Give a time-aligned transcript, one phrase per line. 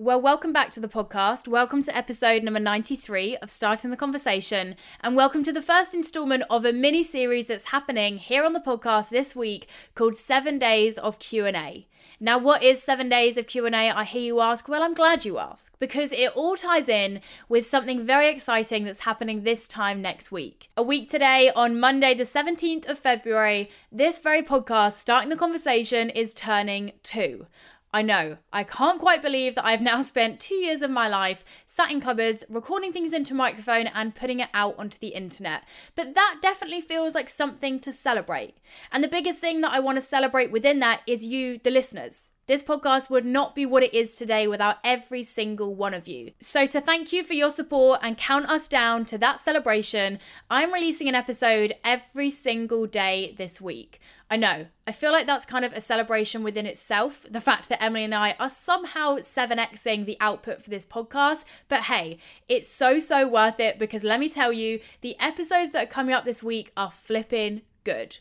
[0.00, 1.48] Well, welcome back to the podcast.
[1.48, 6.44] Welcome to episode number 93 of Starting the Conversation, and welcome to the first installment
[6.48, 10.98] of a mini series that's happening here on the podcast this week called 7 Days
[10.98, 11.88] of Q&A.
[12.20, 13.70] Now, what is 7 Days of Q&A?
[13.72, 14.68] I hear you ask.
[14.68, 19.00] Well, I'm glad you ask because it all ties in with something very exciting that's
[19.00, 20.70] happening this time next week.
[20.76, 26.08] A week today on Monday the 17th of February, this very podcast Starting the Conversation
[26.10, 27.48] is turning 2.
[27.92, 31.44] I know, I can't quite believe that I've now spent two years of my life
[31.66, 35.64] sat in cupboards, recording things into a microphone and putting it out onto the internet.
[35.94, 38.58] But that definitely feels like something to celebrate.
[38.92, 42.28] And the biggest thing that I want to celebrate within that is you, the listeners.
[42.48, 46.32] This podcast would not be what it is today without every single one of you.
[46.40, 50.72] So, to thank you for your support and count us down to that celebration, I'm
[50.72, 54.00] releasing an episode every single day this week.
[54.30, 57.26] I know, I feel like that's kind of a celebration within itself.
[57.30, 61.44] The fact that Emily and I are somehow 7xing the output for this podcast.
[61.68, 62.16] But hey,
[62.48, 66.14] it's so, so worth it because let me tell you, the episodes that are coming
[66.14, 68.18] up this week are flipping good.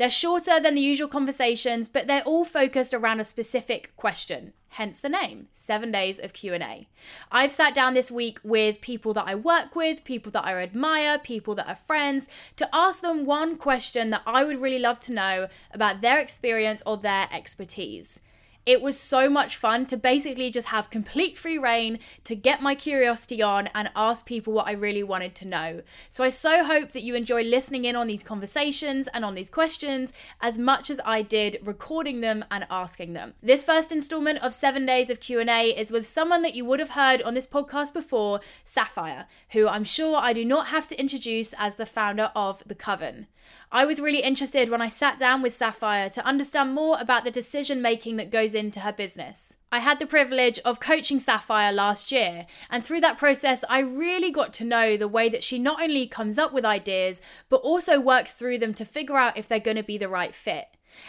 [0.00, 4.54] They're shorter than the usual conversations, but they're all focused around a specific question.
[4.70, 6.88] Hence the name, 7 days of Q&A.
[7.30, 11.18] I've sat down this week with people that I work with, people that I admire,
[11.18, 15.12] people that are friends to ask them one question that I would really love to
[15.12, 18.22] know about their experience or their expertise.
[18.66, 22.74] It was so much fun to basically just have complete free reign to get my
[22.74, 25.82] curiosity on and ask people what I really wanted to know.
[26.10, 29.50] So I so hope that you enjoy listening in on these conversations and on these
[29.50, 33.34] questions as much as I did recording them and asking them.
[33.42, 36.90] This first installment of 7 days of Q&A is with someone that you would have
[36.90, 41.54] heard on this podcast before, Sapphire, who I'm sure I do not have to introduce
[41.54, 43.26] as the founder of The Coven.
[43.72, 47.30] I was really interested when I sat down with Sapphire to understand more about the
[47.30, 49.56] decision making that goes into her business.
[49.70, 54.32] I had the privilege of coaching Sapphire last year, and through that process, I really
[54.32, 58.00] got to know the way that she not only comes up with ideas, but also
[58.00, 60.66] works through them to figure out if they're going to be the right fit.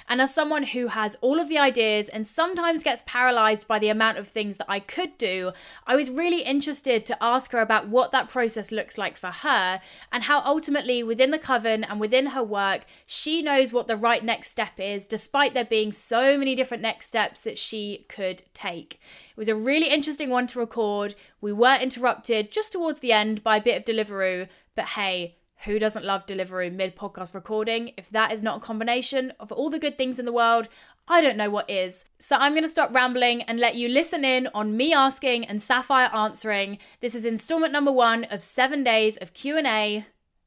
[0.07, 3.89] And as someone who has all of the ideas and sometimes gets paralyzed by the
[3.89, 5.51] amount of things that I could do,
[5.85, 9.81] I was really interested to ask her about what that process looks like for her
[10.11, 14.23] and how ultimately within the coven and within her work, she knows what the right
[14.23, 18.99] next step is, despite there being so many different next steps that she could take.
[19.29, 21.15] It was a really interesting one to record.
[21.39, 25.77] We were interrupted just towards the end by a bit of Deliveroo, but hey, who
[25.77, 27.93] doesn't love Deliveroo mid podcast recording?
[27.95, 30.67] If that is not a combination of all the good things in the world,
[31.07, 32.05] I don't know what is.
[32.17, 35.61] So I'm going to stop rambling and let you listen in on me asking and
[35.61, 36.79] Sapphire answering.
[36.99, 40.05] This is installment number 1 of 7 days of Q&A.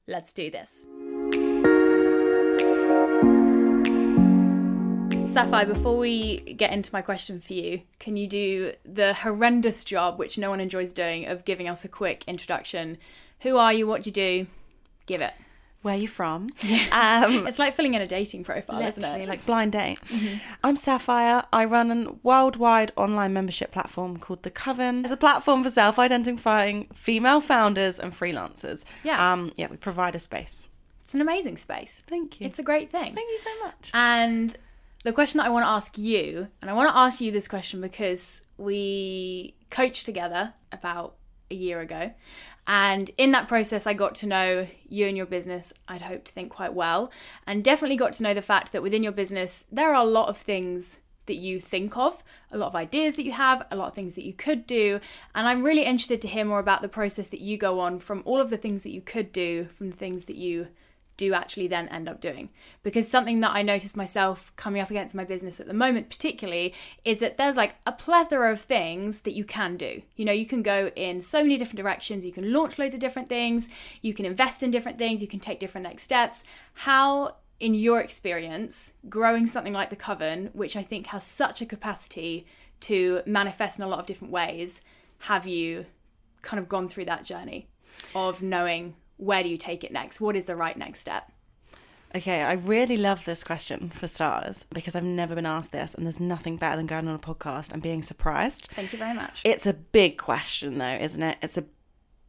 [0.08, 0.84] Let's do this.
[5.32, 10.18] Sapphire, before we get into my question for you, can you do the horrendous job,
[10.18, 12.98] which no one enjoys doing, of giving us a quick introduction?
[13.40, 13.86] Who are you?
[13.86, 14.46] What do you do?
[15.06, 15.32] Give it.
[15.82, 16.48] Where are you from?
[16.92, 19.28] Um, it's like filling in a dating profile, isn't it?
[19.28, 20.00] Like blind date.
[20.00, 20.38] Mm-hmm.
[20.64, 21.44] I'm Sapphire.
[21.52, 25.04] I run a worldwide online membership platform called The Coven.
[25.04, 28.86] It's a platform for self-identifying female founders and freelancers.
[29.02, 29.32] Yeah.
[29.32, 30.68] Um, yeah, we provide a space.
[31.02, 32.02] It's an amazing space.
[32.06, 32.46] Thank you.
[32.46, 33.14] It's a great thing.
[33.14, 33.90] Thank you so much.
[33.92, 34.56] And
[35.04, 37.46] the question that I want to ask you, and I want to ask you this
[37.46, 41.16] question because we coach together about
[41.54, 42.12] a year ago.
[42.66, 46.32] And in that process, I got to know you and your business, I'd hope to
[46.32, 47.10] think quite well,
[47.46, 50.28] and definitely got to know the fact that within your business, there are a lot
[50.28, 53.88] of things that you think of, a lot of ideas that you have, a lot
[53.88, 55.00] of things that you could do.
[55.34, 58.22] And I'm really interested to hear more about the process that you go on from
[58.24, 60.68] all of the things that you could do, from the things that you
[61.16, 62.50] do actually then end up doing.
[62.82, 66.74] Because something that I noticed myself coming up against my business at the moment, particularly,
[67.04, 70.02] is that there's like a plethora of things that you can do.
[70.16, 73.00] You know, you can go in so many different directions, you can launch loads of
[73.00, 73.68] different things,
[74.02, 76.44] you can invest in different things, you can take different next steps.
[76.74, 81.66] How, in your experience, growing something like the Coven, which I think has such a
[81.66, 82.46] capacity
[82.80, 84.80] to manifest in a lot of different ways,
[85.20, 85.86] have you
[86.42, 87.68] kind of gone through that journey
[88.14, 90.20] of knowing where do you take it next?
[90.20, 91.30] What is the right next step?
[92.16, 96.06] Okay, I really love this question for stars because I've never been asked this, and
[96.06, 98.68] there's nothing better than going on a podcast and being surprised.
[98.72, 99.42] Thank you very much.
[99.44, 101.38] It's a big question, though, isn't it?
[101.42, 101.64] It's a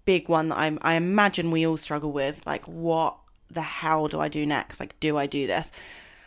[0.06, 2.42] big one that I'm, I imagine we all struggle with.
[2.48, 3.18] Like, what
[3.52, 4.80] the hell do I do next?
[4.80, 5.72] Like, do I do this?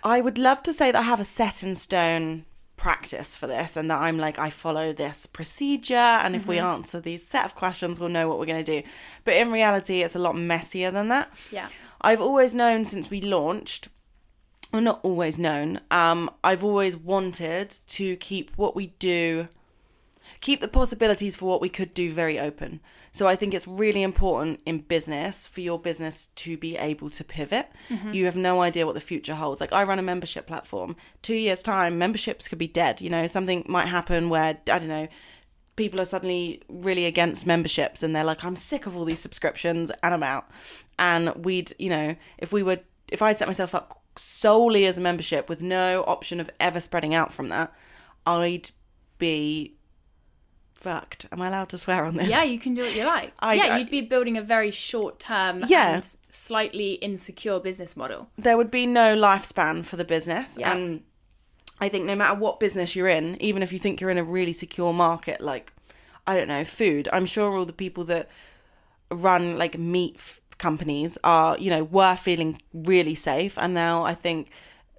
[0.05, 2.45] I would love to say that I have a set in stone
[2.79, 5.95] practice for this and that I'm like, I follow this procedure.
[5.95, 6.51] And if mm-hmm.
[6.51, 8.89] we answer these set of questions, we'll know what we're going to do.
[9.25, 11.31] But in reality, it's a lot messier than that.
[11.51, 11.69] Yeah.
[12.01, 13.89] I've always known since we launched,
[14.73, 19.49] well, not always known, um, I've always wanted to keep what we do
[20.41, 22.81] keep the possibilities for what we could do very open.
[23.13, 27.25] So I think it's really important in business for your business to be able to
[27.25, 27.69] pivot.
[27.89, 28.13] Mm-hmm.
[28.13, 29.61] You have no idea what the future holds.
[29.61, 30.97] Like I run a membership platform.
[31.23, 34.89] 2 years time memberships could be dead, you know, something might happen where I don't
[34.89, 35.09] know
[35.79, 39.93] people are suddenly really against memberships and they're like i'm sick of all these subscriptions
[40.03, 40.51] and i'm out
[40.99, 42.81] and we'd you know if we were
[43.13, 47.15] if i'd set myself up solely as a membership with no option of ever spreading
[47.15, 47.73] out from that
[48.27, 48.73] i'd
[49.19, 49.78] be
[50.81, 53.33] fucked am i allowed to swear on this Yeah, you can do what you like.
[53.41, 55.95] I- yeah, I- you'd be building a very short term Yeah.
[55.97, 58.29] and slightly insecure business model.
[58.39, 60.73] there would be no lifespan for the business Yeah.
[60.73, 61.03] and
[61.81, 64.25] i think no matter what business you're in even if you think you're in a
[64.25, 65.73] really secure market like
[66.27, 68.29] i don't know food i'm sure all the people that
[69.11, 74.15] run like meat f- companies are you know were feeling really safe and now i
[74.15, 74.51] think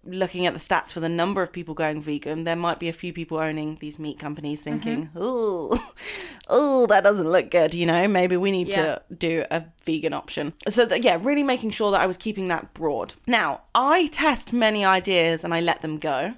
[0.06, 2.94] looking at the stats for the number of people going vegan there might be a
[2.94, 4.80] few people owning these meat companies mm-hmm.
[4.80, 5.94] thinking oh
[6.48, 8.76] oh that doesn't look good you know maybe we need Yeah.
[8.76, 12.48] to do a vegan option so that yeah really making sure that i was keeping
[12.48, 16.34] that broad now i test many ideas and i let them go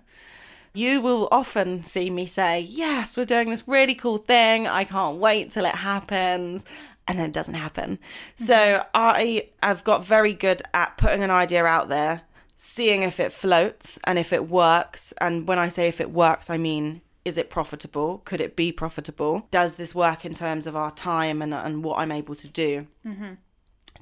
[0.73, 4.67] you will often see me say, Yes, we're doing this really cool thing.
[4.67, 6.65] I can't wait till it happens.
[7.07, 7.99] And then it doesn't happen.
[8.35, 8.87] So mm-hmm.
[8.93, 12.21] I have got very good at putting an idea out there,
[12.63, 15.13] seeing if it floats and if it works.
[15.19, 18.21] And when I say if it works, I mean, is it profitable?
[18.23, 19.47] Could it be profitable?
[19.49, 22.85] Does this work in terms of our time and, and what I'm able to do?
[23.03, 23.33] Mm-hmm.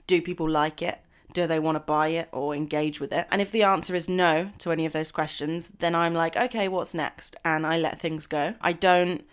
[0.07, 1.00] do people like it?
[1.31, 3.27] Do they want to buy it or engage with it?
[3.31, 6.67] And if the answer is no to any of those questions, then I'm like, okay,
[6.67, 7.38] what's next?
[7.45, 8.55] And I let things go.
[8.59, 9.23] I don't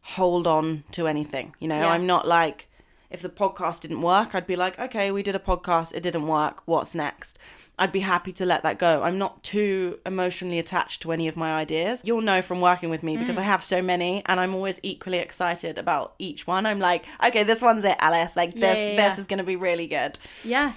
[0.00, 1.54] hold on to anything.
[1.60, 1.90] You know, Yeah.
[1.90, 2.68] I'm not like,
[3.12, 6.26] if the podcast didn't work, I'd be like, okay, we did a podcast, it didn't
[6.26, 7.38] work, what's next?
[7.78, 9.02] I'd be happy to let that go.
[9.02, 12.02] I'm not too emotionally attached to any of my ideas.
[12.04, 13.20] You'll know from working with me Mm.
[13.20, 16.66] because I have so many and I'm always equally excited about each one.
[16.66, 18.36] I'm like, okay, this one's it, Alice.
[18.36, 19.08] Like this yeah, yeah.
[19.08, 20.18] this is going to be really good.
[20.44, 20.72] Yeah.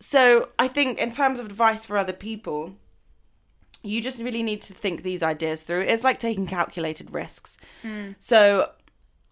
[0.00, 2.74] So I think in terms of advice for other people,
[3.82, 5.82] you just really need to think these ideas through.
[5.82, 7.56] It's like taking calculated risks.
[8.18, 8.70] So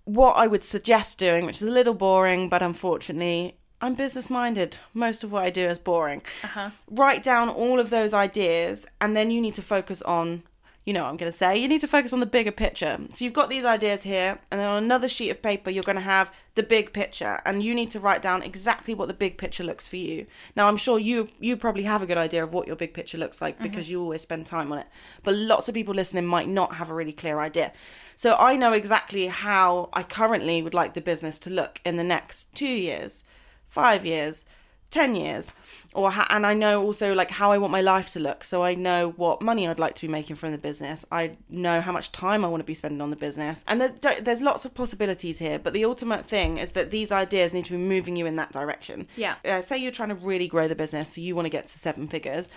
[0.08, 4.78] what I would suggest doing, which is a little boring, but unfortunately I'm business minded.
[4.94, 6.22] Most of what I do is boring.
[6.42, 6.70] Uh-huh.
[6.90, 10.42] Write down all of those ideas and then you need to focus on
[10.88, 11.54] you know what I'm going to say.
[11.58, 12.98] You need to focus on the bigger picture.
[13.12, 15.96] So you've got these ideas here, and then on another sheet of paper, you're going
[15.96, 19.36] to have the big picture, and you need to write down exactly what the big
[19.36, 20.24] picture looks for you.
[20.56, 23.18] Now, I'm sure you you probably have a good idea of what your big picture
[23.18, 23.92] looks like because mm-hmm.
[23.92, 24.86] you always spend time on it.
[25.24, 27.70] But lots of people listening might not have a really clear idea.
[28.16, 32.02] So I know exactly how I currently would like the business to look in the
[32.02, 33.26] next two years,
[33.66, 34.46] five years.
[34.90, 35.52] 10 years
[35.92, 38.42] or ha- and I know also like how I want my life to look.
[38.42, 41.04] So I know what money I'd like to be making from the business.
[41.12, 43.64] I know how much time I want to be spending on the business.
[43.66, 47.52] And there's there's lots of possibilities here but the ultimate thing is that these ideas
[47.52, 49.08] need to be moving you in that direction.
[49.16, 49.34] Yeah.
[49.44, 51.78] uh, say you're trying to really grow the business so you want to get to
[51.78, 52.48] seven figures.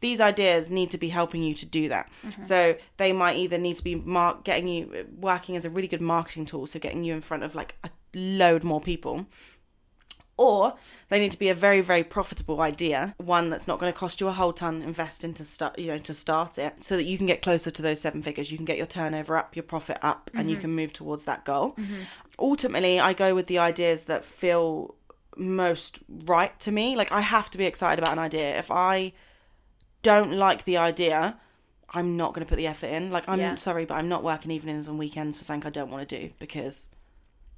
[0.00, 2.08] These ideas need to be helping you to do that.
[2.40, 6.00] So they might either need to be mark getting you working as a really good
[6.00, 9.26] marketing tool so getting you in front of like a load more people
[10.40, 10.74] or
[11.10, 14.22] they need to be a very very profitable idea one that's not going to cost
[14.22, 17.18] you a whole ton invest into start you know to start it so that you
[17.18, 18.50] can get closer to those seven figures.
[18.50, 20.62] You can get your turnover up your profit up and you mm-hmm.
[20.62, 21.72] can move towards that goal.
[21.72, 21.94] Mm-hmm.
[22.38, 24.94] Ultimately i go with the ideas that feel
[25.36, 26.96] most right to me.
[26.96, 28.58] Like i have to be excited about an idea.
[28.58, 29.12] If i
[30.02, 31.38] don't like the idea
[31.92, 33.10] i'm not going to put the effort in.
[33.10, 33.56] Like i'm Yeah.
[33.56, 36.32] sorry but i'm not working evenings and weekends for something i don't want to do
[36.38, 36.88] because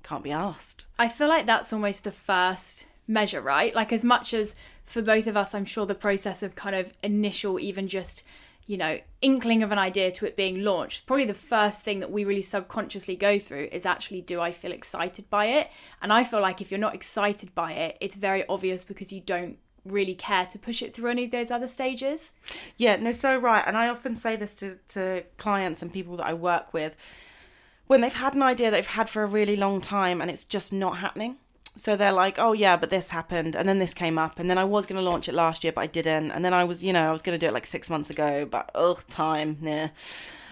[0.02, 3.74] can't be asked I feel like that's almost the first measure, right?
[3.74, 4.54] Like, as much as
[4.84, 8.22] for both of us, I'm sure the process of kind of initial, even just,
[8.66, 12.10] you know, inkling of an idea to it being launched, probably the first thing that
[12.10, 15.68] we really subconsciously go through is actually, do I feel excited by it?
[16.00, 19.20] And I feel like if you're not excited by it, it's very obvious because you
[19.20, 22.34] don't really care to push it through any of those other stages.
[22.76, 23.64] Yeah, no, so right.
[23.66, 26.96] And I often say this to, to clients and people that I work with
[27.86, 30.72] when they've had an idea they've had for a really long time and it's just
[30.72, 31.36] not happening.
[31.76, 33.56] So they're like, oh, yeah, but this happened.
[33.56, 34.38] And then this came up.
[34.38, 36.30] And then I was going to launch it last year, but I didn't.
[36.30, 38.10] And then I was, you know, I was going to do it like six months
[38.10, 39.88] ago, but ugh, time, nah.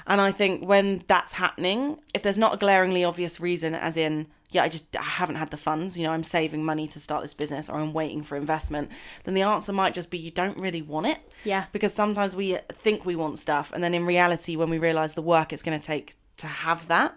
[0.07, 4.29] And I think when that's happening, if there's not a glaringly obvious reason, as in,
[4.49, 7.23] yeah, I just I haven't had the funds, you know, I'm saving money to start
[7.23, 8.91] this business or I'm waiting for investment,
[9.25, 11.19] then the answer might just be you don't really want it.
[11.45, 11.67] Yeah.
[11.71, 15.23] Because sometimes we think we want stuff, and then in reality, when we realize the
[15.23, 17.17] work it's going to take to have that,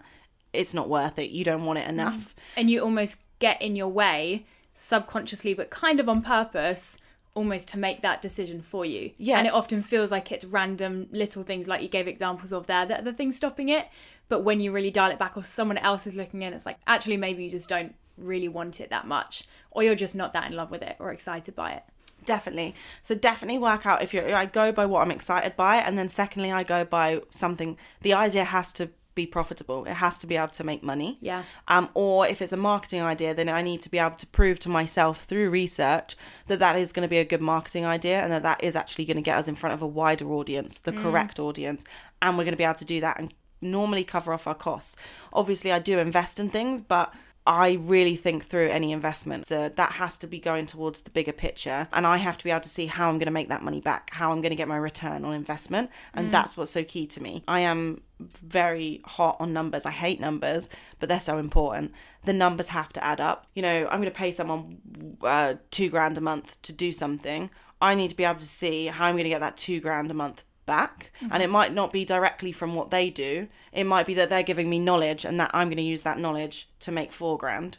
[0.52, 1.30] it's not worth it.
[1.30, 1.90] You don't want it mm.
[1.90, 2.34] enough.
[2.56, 6.96] and you almost get in your way subconsciously but kind of on purpose
[7.34, 9.38] almost to make that decision for you Yeah.
[9.38, 12.86] and it often feels like it's random little things like you gave examples of there
[12.86, 13.86] that are the things stopping it
[14.28, 16.78] But when you really dial it back or someone else is looking in, it's like,
[16.86, 20.48] actually, maybe you just don't really want it that much or you're just not that
[20.50, 21.82] in love with it or excited by it.
[22.24, 22.74] Definitely.
[23.02, 24.34] So definitely work out if you're.
[24.34, 27.76] I go by what I'm excited by, and then secondly, I go by something.
[28.00, 29.84] The idea has to be profitable.
[29.84, 31.18] It has to be able to make money.
[31.20, 31.44] Yeah.
[31.68, 34.58] Um, or if it's a marketing idea, then I need to be able to prove
[34.60, 36.16] to myself through research
[36.46, 39.04] that that is going to be a good marketing idea, and that that is actually
[39.04, 41.84] going to get us in front of a wider audience, the correct audience,
[42.20, 44.96] and we're going to be able to do that and normally cover off our costs.
[45.32, 47.12] Obviously, I do invest in things, but
[47.46, 49.48] I really think through any investment.
[49.48, 51.88] So that has to be going towards the bigger picture.
[51.92, 53.80] And I have to be able to see how I'm going to make that money
[53.80, 55.90] back, how I'm going to get my return on investment.
[56.14, 57.44] And that's what's so key to me.
[57.46, 59.84] I am very hot on numbers.
[59.84, 60.70] I hate numbers,
[61.00, 61.92] but they're so important.
[62.24, 63.46] The numbers have to add up.
[63.54, 64.78] You know, I'm going to pay someone
[65.22, 67.50] uh, two grand a month to do something.
[67.80, 70.10] I need to be able to see how I'm going to get that two grand
[70.10, 71.52] a month back and it mm-hmm.
[71.52, 74.78] might not be directly from what they do it might be that they're giving me
[74.78, 77.78] knowledge and that i'm going to use that knowledge to make four grand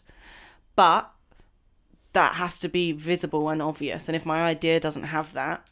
[0.76, 1.12] but
[2.14, 5.68] that has to be visible and obvious and if my idea doesn't have that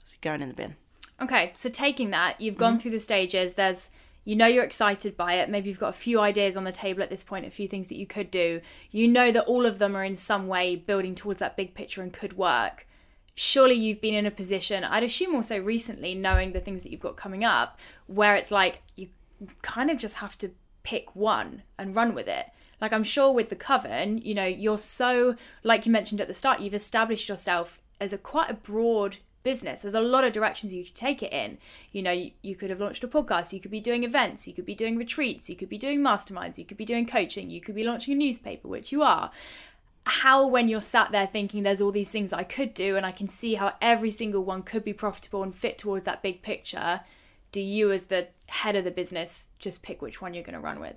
[0.00, 0.76] it's going in the bin
[1.22, 2.78] Okay, so taking that, you've gone mm-hmm.
[2.80, 3.54] through the stages.
[3.54, 3.90] There's,
[4.24, 5.50] you know, you're excited by it.
[5.50, 7.88] Maybe you've got a few ideas on the table at this point, a few things
[7.88, 8.60] that you could do.
[8.90, 12.00] You know that all of them are in some way building towards that big picture
[12.00, 12.86] and could work.
[13.34, 17.00] Surely you've been in a position, I'd assume also recently, knowing the things that you've
[17.00, 19.08] got coming up, where it's like you
[19.62, 20.50] kind of just have to
[20.82, 22.46] pick one and run with it.
[22.80, 26.34] Like I'm sure with the coven, you know, you're so like you mentioned at the
[26.34, 29.82] start, you've established yourself as a quite a broad business.
[29.82, 31.58] There's a lot of directions you could take it in.
[31.92, 34.52] You know, you, you could have launched a podcast, you could be doing events, you
[34.52, 37.60] could be doing retreats, you could be doing masterminds, you could be doing coaching, you
[37.60, 39.30] could be launching a newspaper, which you are.
[40.10, 43.06] How, when you're sat there thinking there's all these things that I could do and
[43.06, 46.42] I can see how every single one could be profitable and fit towards that big
[46.42, 47.00] picture,
[47.52, 50.60] do you, as the head of the business, just pick which one you're going to
[50.60, 50.96] run with?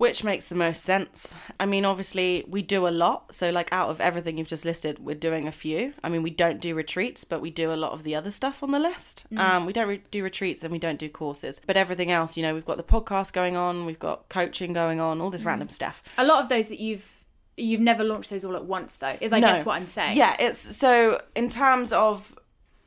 [0.00, 1.34] which makes the most sense.
[1.58, 3.34] I mean obviously we do a lot.
[3.34, 5.92] So like out of everything you've just listed we're doing a few.
[6.02, 8.62] I mean we don't do retreats but we do a lot of the other stuff
[8.62, 9.26] on the list.
[9.36, 11.60] Um, we don't re- do retreats and we don't do courses.
[11.66, 15.00] But everything else you know we've got the podcast going on we've got coaching going
[15.00, 16.02] on all this random stuff.
[16.16, 17.19] A lot of those that you've
[17.60, 19.48] you've never launched those all at once though, is I No.
[19.48, 20.16] guess what I'm saying.
[20.16, 22.34] Yeah, it's so in terms of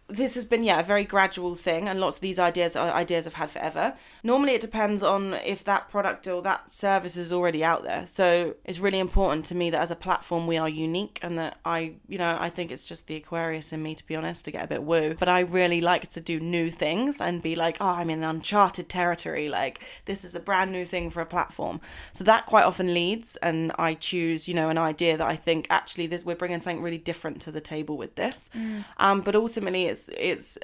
[0.09, 3.25] this has been yeah a very gradual thing and lots of these ideas are ideas
[3.25, 3.95] I've had forever.
[4.21, 8.05] Normally it depends on if that product or that service is already out there.
[8.05, 11.57] So it's really important to me that as a platform we are unique and that
[11.63, 14.51] I you know I think it's just the Aquarius in me to be honest to
[14.51, 15.15] get a bit woo.
[15.17, 18.89] But I really like to do new things and be like oh I'm in uncharted
[18.89, 21.79] territory like this is a brand new thing for a platform.
[22.11, 25.67] So that quite often leads and I choose you know an idea that I think
[25.69, 28.49] actually this we're bringing something really different to the table with this.
[28.97, 30.57] Um, but ultimately it's it's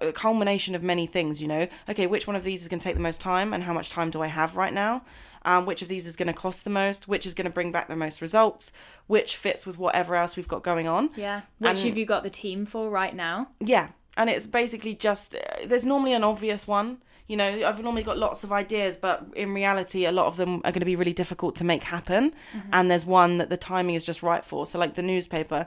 [0.00, 1.66] a culmination of many things you know?
[1.88, 3.88] Okay which one of these is going to take the most time and how much
[3.90, 5.02] time do i have right now?
[5.42, 7.08] Um, which of these is going to cost the most?
[7.08, 8.72] Which is going to bring back the most results?
[9.06, 11.08] Which fits with whatever else we've got going on?
[11.16, 11.38] Yeah.
[11.58, 13.48] Which And- have you got the team for right now?
[13.74, 13.86] yeah.
[14.16, 15.40] And it's basically just uh,
[15.70, 16.98] there's normally an obvious one
[17.30, 17.50] you know?
[17.68, 20.80] I've normally got lots of ideas but in reality a lot of them are going
[20.80, 22.34] to be really difficult to make happen.
[22.72, 24.66] And there's one that the timing is just right for.
[24.66, 25.66] So like the newspaper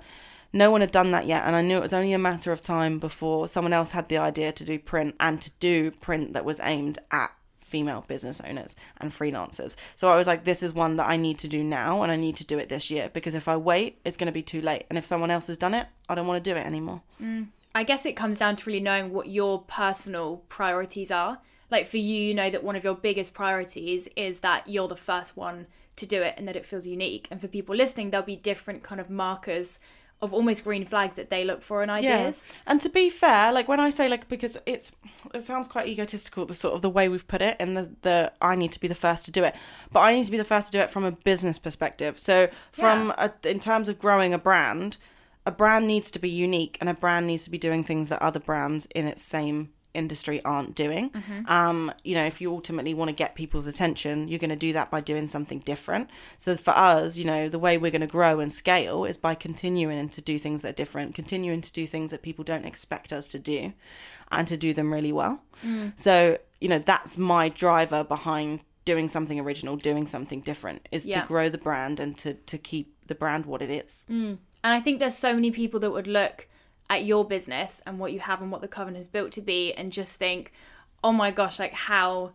[0.53, 2.61] no one had done that yet and i knew it was only a matter of
[2.61, 6.45] time before someone else had the idea to do print and to do print that
[6.45, 7.31] was aimed at
[7.73, 9.75] female business owners and freelancers.
[9.95, 12.15] So I was like, this is one that I need to do now and I
[12.15, 14.61] need to do it this year because if I wait, it's going to be too
[14.61, 14.85] late.
[14.89, 17.01] And if someone else has done it, I don't want to do it anymore.
[17.19, 17.47] Mm.
[17.73, 21.39] I guess it comes down to really knowing what your personal priorities are.
[21.71, 24.95] Like for you, you know that one of your biggest priorities is that you're the
[24.95, 27.27] first one to do it and that it feels unique.
[27.31, 29.79] And for people listening, there'll be different kind of markers
[30.21, 32.45] of almost green flags that they look for in ideas.
[32.65, 34.91] And to be fair, like when I say like because it's
[35.33, 38.31] it sounds quite egotistical the sort of the way we've put it and the the
[38.41, 39.55] I need to be the first to do it.
[39.91, 42.17] But I need to be the first to do it from a business perspective.
[42.17, 44.97] So from a, in terms of growing a brand,
[45.45, 48.21] a brand needs to be unique and a brand needs to be doing things that
[48.21, 51.09] other brands in its same industry aren't doing.
[51.11, 51.45] Mm-hmm.
[51.47, 54.73] Um, you know, if you ultimately want to get people's attention, you're going to do
[54.73, 56.09] that by doing something different.
[56.37, 59.35] So for us, you know, the way we're going to grow and scale is by
[59.35, 63.13] continuing to do things that are different, continuing to do things that people don't expect
[63.13, 63.73] us to do
[64.31, 65.41] and to do them really well.
[65.65, 65.93] Mm.
[65.95, 71.21] So, you know, that's my driver behind doing something original, doing something different is Yeah.
[71.21, 74.05] to grow the brand and to to keep the brand what it is.
[74.09, 74.37] Mm.
[74.63, 76.47] And I think there's so many people that would look
[76.89, 79.73] at your business and what you have and what the coven has built to be
[79.73, 80.51] and just think,
[81.03, 82.33] oh my gosh, like how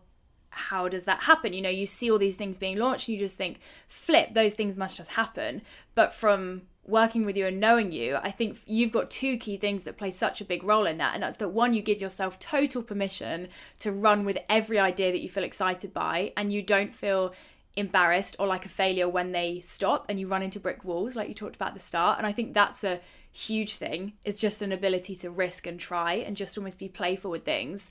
[0.51, 1.53] how does that happen?
[1.53, 4.55] You know, you see all these things being launched and you just think, flip, those
[4.55, 5.61] things must just happen.
[5.93, 9.83] But from working with you and knowing you, I think you've got two key things
[9.83, 11.13] that play such a big role in that.
[11.13, 15.21] And that's that one, you give yourself total permission to run with every idea that
[15.21, 17.33] you feel excited by, and you don't feel
[17.79, 21.27] embarrassed or like a failure when they stop and you run into brick walls, like
[21.27, 22.17] you talked about at the start.
[22.17, 22.99] And I think that's a
[23.31, 27.31] huge thing, is just an ability to risk and try and just almost be playful
[27.31, 27.89] with things.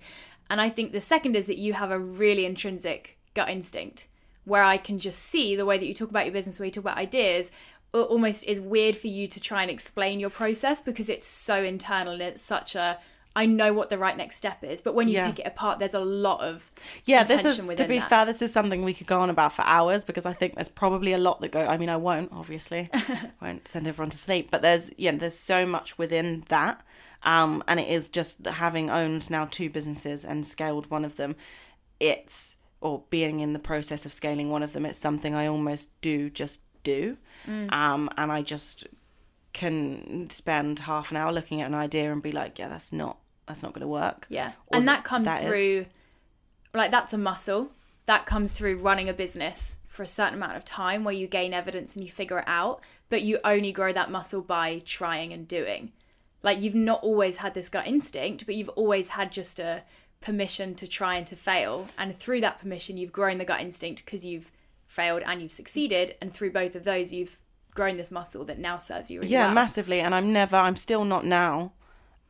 [0.50, 4.08] And I think the second is that you have a really intrinsic gut instinct
[4.44, 6.72] where I can just see the way that you talk about your business, way you
[6.72, 7.50] talk about ideas,
[7.92, 12.14] almost is weird for you to try and explain your process because it's so internal
[12.14, 12.98] and it's such a
[13.42, 15.28] I know what the right next step is, but when you Yeah.
[15.28, 16.70] pick it apart, there's a lot of
[17.04, 18.08] Yeah, this is to be that.
[18.08, 18.24] fair.
[18.26, 21.12] This is something we could go on about for hours because I think there's probably
[21.12, 21.64] a lot that go.
[21.66, 22.90] I mean, I won't obviously,
[23.42, 26.82] won't send everyone to sleep, but there's yeah, there's so much within that,
[27.22, 31.36] um, and it is just having owned now two businesses and scaled one of them.
[32.00, 34.86] It's or being in the process of scaling one of them.
[34.86, 37.16] It's something I almost do just do,
[37.46, 37.72] Mm.
[37.72, 38.86] um, and I just
[39.52, 43.18] can spend half an hour looking at an idea and be like, yeah, that's not
[43.48, 44.26] that's not going to work.
[44.28, 44.52] Yeah.
[44.68, 45.86] Or and that- that comes that is- through
[46.74, 47.70] like that's a muscle.
[48.06, 51.52] That comes through running a business for a certain amount of time where you gain
[51.52, 55.46] evidence and you figure it out, but you only grow that muscle by trying and
[55.48, 55.92] doing.
[56.42, 59.82] Like you've not always had this gut instinct, but you've always had just a
[60.20, 61.88] permission to try and to fail.
[61.98, 64.52] And through that permission, you've grown the gut instinct because you've
[64.86, 66.14] failed and you've succeeded.
[66.20, 67.38] And through both of those, you've
[67.74, 69.54] grown this muscle that now serves you really yeah well.
[69.54, 71.70] massively and i'm never i'm still not now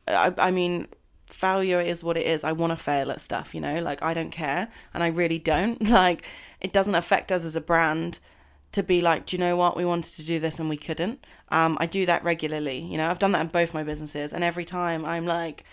[0.07, 0.87] i, I mean
[1.31, 4.13] failure is what it is i want to fail at stuff you know like i
[4.13, 6.23] don't care and i really don't like
[6.59, 8.19] it doesn't affect us as a brand
[8.71, 11.25] to be like do you know what we wanted to do this and we couldn't
[11.49, 14.43] um i do that regularly you know i've done that in both my businesses and
[14.43, 15.63] every time i'm like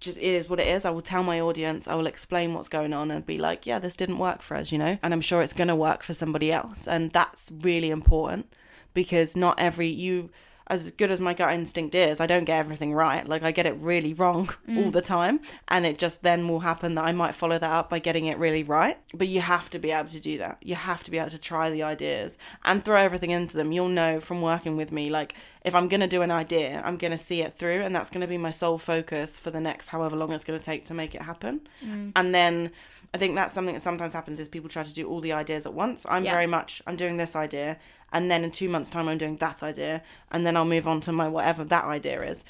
[0.00, 0.84] just it is what it is.
[0.84, 3.78] I will tell my audience, I will explain what's going on and be like, yeah,
[3.78, 4.98] this didn't work for us, you know?
[5.02, 6.86] And I'm sure it's going to work for somebody else.
[6.86, 8.52] And that's really important
[8.94, 10.30] because not every you
[10.68, 13.26] as good as my gut instinct is, I don't get everything right.
[13.26, 14.92] Like I get it really wrong all mm.
[14.92, 17.98] the time, and it just then will happen that I might follow that up by
[17.98, 18.98] getting it really right.
[19.14, 20.58] But you have to be able to do that.
[20.62, 23.72] You have to be able to try the ideas and throw everything into them.
[23.72, 25.34] You'll know from working with me like
[25.66, 28.08] if I'm going to do an idea, I'm going to see it through and that's
[28.08, 30.84] going to be my sole focus for the next however long it's going to take
[30.86, 31.60] to make it happen.
[31.84, 32.12] Mm.
[32.14, 32.70] And then
[33.12, 35.66] I think that's something that sometimes happens is people try to do all the ideas
[35.66, 36.06] at once.
[36.08, 36.34] I'm Yeah.
[36.34, 37.78] very much I'm doing this idea
[38.12, 41.00] and then in 2 months time I'm doing that idea and then I'll move on
[41.02, 42.44] to my whatever that idea is.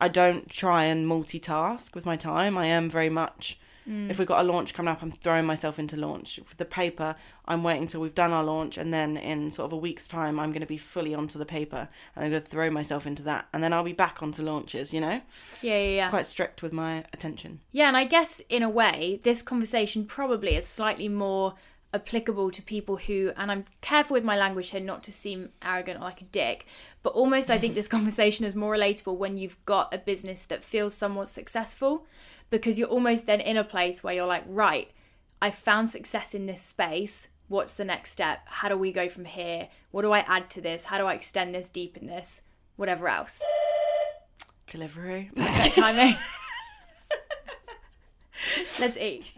[0.00, 2.58] I don't try and multitask with my time.
[2.58, 4.10] I am very much mm.
[4.10, 6.38] if we've got a launch coming up, I'm throwing myself into launch.
[6.38, 9.72] With the paper, I'm waiting till we've done our launch, and then in sort of
[9.72, 12.50] a week's time, I'm going to be fully onto the paper, and I'm going to
[12.50, 14.92] throw myself into that, and then I'll be back onto launches.
[14.92, 15.20] You know,
[15.60, 16.10] Yeah, yeah, yeah.
[16.10, 17.60] quite strict with my attention.
[17.72, 21.54] Yeah, and I guess in a way, this conversation probably is slightly more
[21.94, 25.98] applicable to people who, and I'm careful with my language here not to seem arrogant
[26.00, 26.66] or like a dick,
[27.02, 30.64] but almost I think this conversation is more relatable when you've got a business that
[30.64, 32.06] feels somewhat successful
[32.50, 34.90] because you're almost then in a place where you're like, right,
[35.40, 37.28] I found success in this space.
[37.48, 38.42] What's the next step?
[38.46, 39.68] How do we go from here?
[39.90, 40.84] What do I add to this?
[40.84, 42.42] How do I extend this, deepen this?
[42.76, 43.42] Whatever else.
[44.70, 45.30] Delivery.
[45.34, 46.16] Perfect timing.
[48.78, 49.32] Let's eat.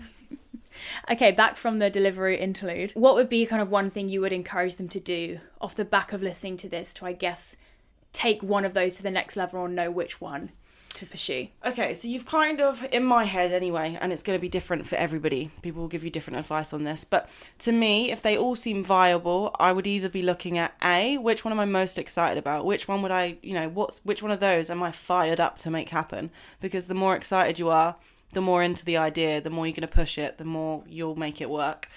[1.10, 2.92] Okay, back from the delivery interlude.
[2.92, 5.84] What would be kind of one thing you would encourage them to do off the
[5.84, 7.56] back of listening to this to, I guess,
[8.12, 10.52] take one of those to the next level or know which one
[10.94, 11.48] to pursue?
[11.64, 14.86] Okay, so you've kind of, in my head anyway, and it's going to be different
[14.86, 15.50] for everybody.
[15.62, 17.04] People will give you different advice on this.
[17.04, 17.28] But
[17.60, 21.44] to me, if they all seem viable, I would either be looking at A, which
[21.44, 22.64] one am I most excited about?
[22.64, 25.58] Which one would I, you know, what's which one of those am I fired up
[25.58, 26.30] to make happen?
[26.60, 27.96] Because the more excited you are,
[28.34, 31.16] the more into the idea, the more you're going to push it, the more you'll
[31.16, 31.88] make it work.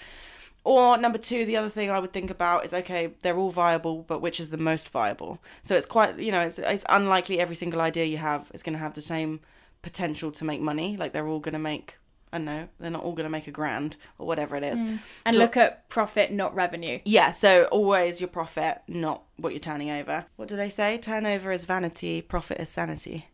[0.64, 4.02] Or number two, the other thing I would think about is okay, they're all viable,
[4.02, 5.38] but which is the most viable?
[5.62, 8.74] So it's quite, you know, it's it's unlikely every single idea you have is going
[8.74, 9.40] to have the same
[9.82, 10.96] potential to make money.
[10.96, 11.96] Like they're all going to make,
[12.32, 14.82] I don't know, they're not all going to make a grand or whatever it is.
[14.82, 14.96] Hmm.
[15.24, 16.98] And So- look at profit, not revenue.
[17.04, 20.26] Yeah, so always your profit, not what you're turning over.
[20.36, 20.98] What do they say?
[20.98, 23.28] Turnover is vanity, profit is sanity.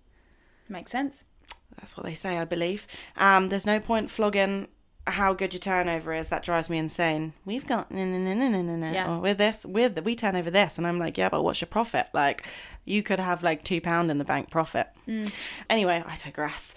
[0.68, 1.24] Makes sense.
[1.76, 2.86] That's what they say, I believe.
[3.16, 4.68] Um, there's no point flogging
[5.06, 6.28] how good your turnover is.
[6.30, 7.34] That drives me insane.
[7.44, 8.90] We've got no no no no no no no.
[8.92, 9.14] Yeah.
[9.16, 11.68] Or with this, with we turn over this, and I'm like, yeah, but what's your
[11.68, 12.06] profit?
[12.14, 12.44] Like,
[12.84, 14.88] you could have like two pound in the bank profit.
[15.68, 16.74] Anyway, I digress.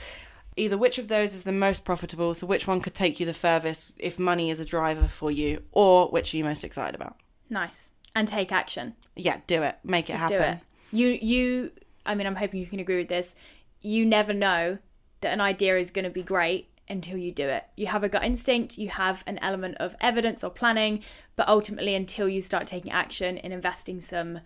[0.58, 3.34] Either which of those is the most profitable, so which one could take you the
[3.34, 7.16] furthest if money is a driver for you, or which are you most excited about?
[7.50, 7.92] Nice.
[8.16, 8.96] And take action.
[9.16, 9.78] Yeah, do it.
[9.84, 10.38] Make it Just happen.
[10.38, 10.60] do it.
[10.92, 11.72] You you
[12.06, 13.36] I mean I'm hoping you can agree with this.
[13.82, 14.80] You never know
[15.22, 17.66] that an idea is going to be great until you do it.
[17.76, 21.04] You have a gut instinct, you have an element of evidence or planning,
[21.36, 24.40] but ultimately until you start taking action and investing some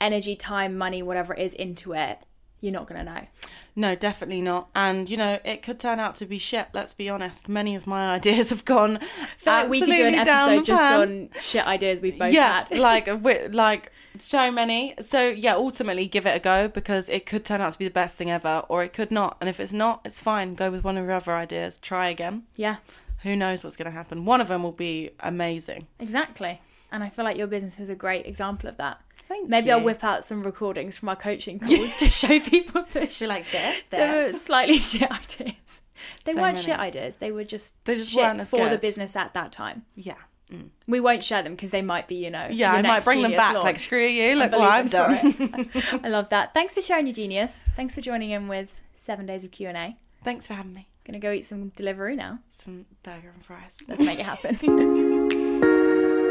[0.00, 2.18] energy, time, money, whatever it is into it,
[2.60, 3.20] you're not going to know.
[3.74, 4.68] No, definitely not.
[4.74, 6.68] And you know, it could turn out to be shit.
[6.72, 7.48] Let's be honest.
[7.48, 8.98] Many of my ideas have gone.
[9.38, 11.00] Feel like we could do an episode just pan.
[11.00, 12.78] on shit ideas we've both yeah, had.
[12.78, 13.08] like
[13.52, 14.94] like so many.
[15.02, 17.90] So yeah, ultimately give it a go because it could turn out to be the
[17.90, 19.36] best thing ever, or it could not.
[19.40, 20.54] And if it's not, it's fine.
[20.54, 21.78] Go with one of your other ideas.
[21.78, 22.44] Try again.
[22.56, 22.76] yeah,
[23.22, 24.24] Who knows what's going to happen?
[24.24, 25.86] One of them will be amazing.
[25.98, 26.60] exactly.
[26.92, 29.00] And I feel like your business is a great example of that.
[29.28, 29.72] Thank Maybe you.
[29.74, 34.30] I'll whip out some recordings from our coaching calls to show people like this, They
[34.32, 35.80] were slightly shit ideas.
[36.24, 36.66] They So weren't many.
[36.66, 37.16] shit ideas.
[37.16, 39.84] They were just They just shit weren't for the business at that time.
[39.94, 40.14] Yeah.
[40.52, 40.68] Mm.
[40.86, 42.46] We won't share them because they might be, you know.
[42.48, 43.54] Yeah, I might bring them back.
[43.54, 43.64] launch.
[43.64, 44.36] Like, screw you.
[44.36, 45.70] Look what I've done.
[46.04, 46.54] I love that.
[46.54, 47.64] Thanks for sharing your genius.
[47.74, 49.96] Thanks for joining in with seven days of Q and A.
[50.22, 50.86] Thanks for having me.
[51.04, 52.38] Gonna go eat some delivery now.
[52.50, 53.78] Some burger and fries.
[53.88, 56.25] Let's make it happen.